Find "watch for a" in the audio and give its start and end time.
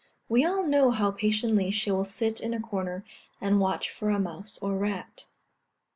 3.59-4.17